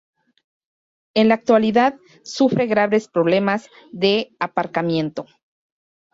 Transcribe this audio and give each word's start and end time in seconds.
En 1.15 1.27
la 1.27 1.35
actualidad 1.35 1.95
sufre 2.23 2.65
graves 2.65 3.07
problemas 3.07 3.69
de 3.91 4.35
aparcamiento. 4.39 5.27